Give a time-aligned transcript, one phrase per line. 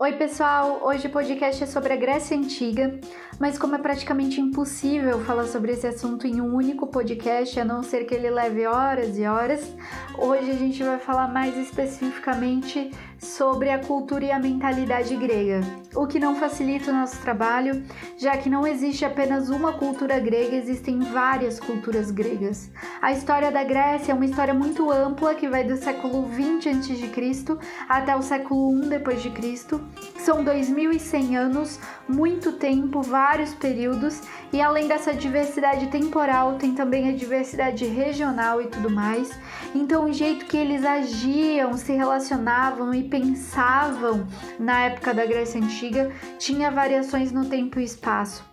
[0.00, 0.80] Oi, pessoal!
[0.84, 3.00] Hoje o podcast é sobre a Grécia Antiga,
[3.40, 7.82] mas como é praticamente impossível falar sobre esse assunto em um único podcast, a não
[7.82, 9.74] ser que ele leve horas e horas,
[10.16, 15.60] hoje a gente vai falar mais especificamente sobre a cultura e a mentalidade grega,
[15.96, 17.82] o que não facilita o nosso trabalho,
[18.16, 22.70] já que não existe apenas uma cultura grega, existem várias culturas gregas.
[23.02, 27.58] A história da Grécia é uma história muito ampla que vai do século 20 a.C.
[27.88, 29.87] até o século 1 depois de Cristo.
[30.18, 34.20] São 2100 anos, muito tempo, vários períodos,
[34.52, 39.30] e além dessa diversidade temporal, tem também a diversidade regional e tudo mais.
[39.74, 44.26] Então, o jeito que eles agiam, se relacionavam e pensavam
[44.58, 48.47] na época da Grécia Antiga tinha variações no tempo e espaço.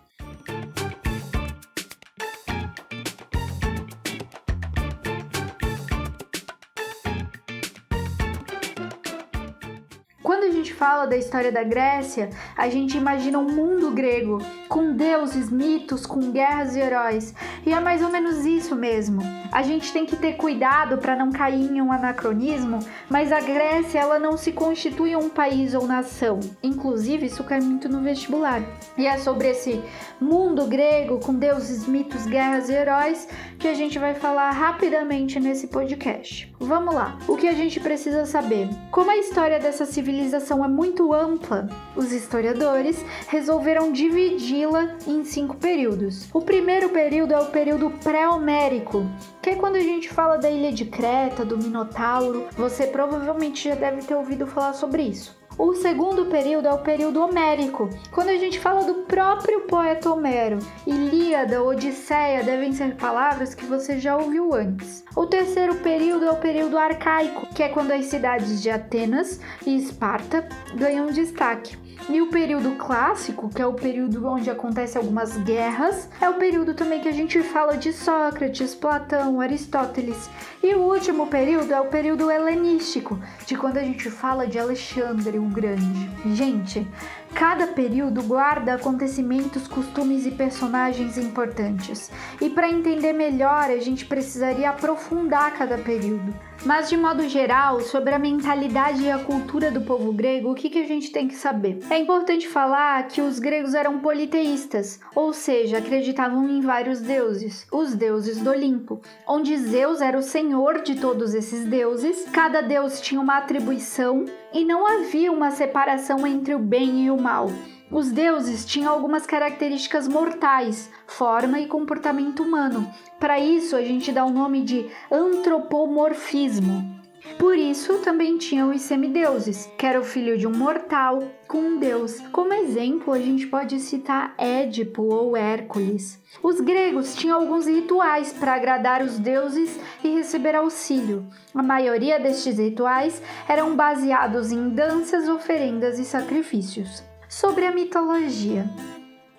[10.66, 16.08] Gente fala da história da Grécia, a gente imagina um mundo grego, com deuses, mitos,
[16.08, 17.36] com guerras e heróis.
[17.66, 19.22] E é mais ou menos isso mesmo.
[19.52, 24.00] A gente tem que ter cuidado para não cair em um anacronismo, mas a Grécia
[24.00, 26.40] ela não se constitui um país ou nação.
[26.62, 28.62] Inclusive, isso cai muito no vestibular.
[28.98, 29.82] E é sobre esse
[30.22, 35.68] mundo grego com deuses, mitos, guerras e heróis que a gente vai falar rapidamente nesse
[35.68, 36.54] podcast.
[36.60, 37.18] Vamos lá.
[37.28, 38.70] O que a gente precisa saber?
[38.92, 46.30] Como a história dessa civilização é muito ampla, os historiadores resolveram dividi-la em cinco períodos.
[46.34, 49.10] O primeiro período é o período pré-homérico,
[49.42, 52.48] que é quando a gente fala da ilha de Creta, do Minotauro.
[52.58, 55.40] Você provavelmente já deve ter ouvido falar sobre isso.
[55.58, 60.60] O segundo período é o período homérico, quando a gente fala do próprio poeta Homero.
[60.86, 65.06] Ilíada, Odisseia devem ser palavras que você já ouviu antes.
[65.16, 69.78] O terceiro período é o período arcaico, que é quando as cidades de Atenas e
[69.78, 70.46] Esparta
[70.76, 71.85] ganham destaque.
[72.10, 76.74] E o período clássico, que é o período onde acontecem algumas guerras, é o período
[76.74, 80.30] também que a gente fala de Sócrates, Platão, Aristóteles.
[80.62, 85.40] E o último período é o período helenístico, de quando a gente fala de Alexandre
[85.40, 86.10] o Grande.
[86.34, 86.88] Gente,
[87.34, 92.12] cada período guarda acontecimentos, costumes e personagens importantes.
[92.40, 96.34] E para entender melhor, a gente precisaria aprofundar cada período.
[96.64, 100.70] Mas de modo geral, sobre a mentalidade e a cultura do povo grego, o que,
[100.70, 101.80] que a gente tem que saber?
[101.90, 107.94] É importante falar que os gregos eram politeístas, ou seja, acreditavam em vários deuses, os
[107.94, 113.22] deuses do Olimpo, onde Zeus era o senhor de todos esses deuses, cada deus tinha
[113.22, 117.52] uma atribuição e não havia uma separação entre o bem e o mal.
[117.92, 122.90] Os deuses tinham algumas características mortais, forma e comportamento humano.
[123.20, 127.05] Para isso, a gente dá o nome de antropomorfismo.
[127.38, 131.78] Por isso, também tinham os semideuses, que era o filho de um mortal com um
[131.78, 132.20] deus.
[132.32, 136.22] Como exemplo, a gente pode citar Édipo ou Hércules.
[136.42, 141.26] Os gregos tinham alguns rituais para agradar os deuses e receber auxílio.
[141.54, 147.04] A maioria destes rituais eram baseados em danças, oferendas e sacrifícios.
[147.28, 148.66] Sobre a mitologia.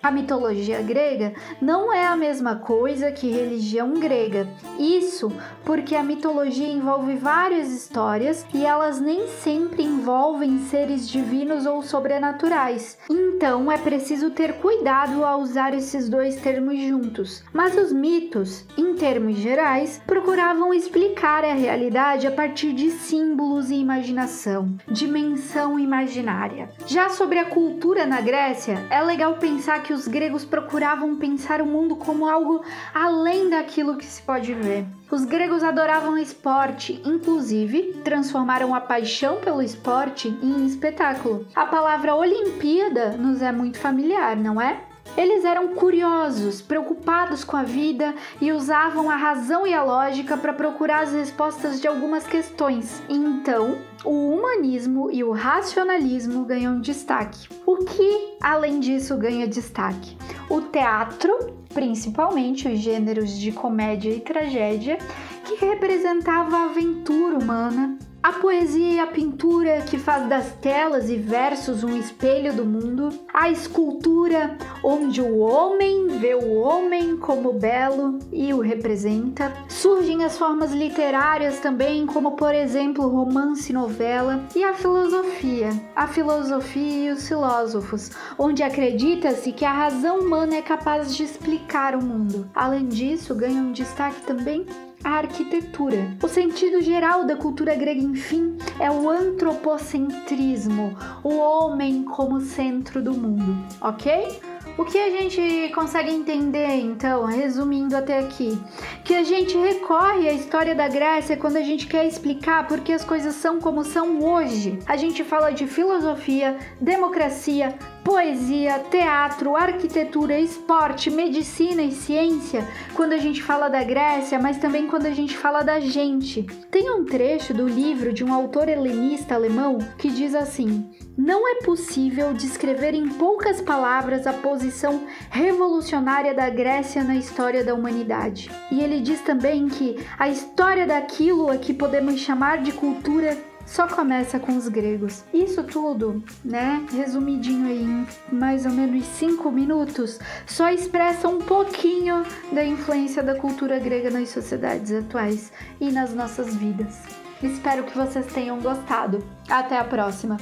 [0.07, 4.47] A mitologia grega não é a mesma coisa que religião grega.
[4.79, 5.29] Isso
[5.65, 12.97] porque a mitologia envolve várias histórias e elas nem sempre envolvem seres divinos ou sobrenaturais.
[13.09, 17.43] Então é preciso ter cuidado ao usar esses dois termos juntos.
[17.51, 23.75] Mas os mitos, em termos gerais, procuravam explicar a realidade a partir de símbolos e
[23.75, 26.69] imaginação, dimensão imaginária.
[26.85, 31.65] Já sobre a cultura na Grécia, é legal pensar que os gregos procuravam pensar o
[31.65, 32.63] mundo como algo
[32.93, 34.85] além daquilo que se pode ver.
[35.09, 41.47] Os gregos adoravam esporte, inclusive transformaram a paixão pelo esporte em espetáculo.
[41.55, 44.86] A palavra Olimpíada nos é muito familiar, não é?
[45.15, 50.53] Eles eram curiosos, preocupados com a vida e usavam a razão e a lógica para
[50.53, 53.01] procurar as respostas de algumas questões.
[53.07, 57.47] Então, o humanismo e o racionalismo ganham destaque.
[57.65, 60.17] O que, além disso, ganha destaque?
[60.49, 61.33] O teatro,
[61.73, 64.97] principalmente os gêneros de comédia e tragédia,
[65.45, 71.15] que representava a aventura humana, a poesia e a pintura que faz das telas e
[71.15, 78.19] versos um espelho do mundo, a escultura onde o homem vê o homem como belo
[78.29, 79.53] e o representa.
[79.69, 86.05] Surgem as formas literárias também, como por exemplo romance e novela, e a filosofia, a
[86.05, 92.03] filosofia e os filósofos, onde acredita-se que a razão humana é capaz de explicar o
[92.03, 92.45] mundo.
[92.53, 94.65] Além disso, ganham destaque também
[95.03, 96.15] a arquitetura.
[96.21, 103.13] O sentido geral da cultura grega, enfim, é o antropocentrismo, o homem como centro do
[103.13, 104.39] mundo, ok?
[104.77, 108.61] O que a gente consegue entender, então, resumindo até aqui?
[109.03, 112.93] Que a gente recorre à história da Grécia quando a gente quer explicar por que
[112.93, 114.77] as coisas são como são hoje.
[114.85, 122.63] A gente fala de filosofia, democracia, poesia, teatro, arquitetura, esporte, medicina e ciência
[122.93, 126.43] quando a gente fala da Grécia, mas também quando a gente fala da gente.
[126.69, 130.87] Tem um trecho do livro de um autor helenista alemão que diz assim:
[131.17, 137.73] não é possível descrever em poucas palavras a posição revolucionária da Grécia na história da
[137.73, 138.51] humanidade.
[138.71, 143.35] E ele diz também que a história daquilo a que podemos chamar de cultura
[143.65, 145.25] só começa com os gregos.
[145.33, 152.23] Isso tudo, né, resumidinho aí em mais ou menos cinco minutos, só expressa um pouquinho
[152.51, 157.01] da influência da cultura grega nas sociedades atuais e nas nossas vidas.
[157.43, 159.23] Espero que vocês tenham gostado.
[159.49, 160.37] Até a próxima!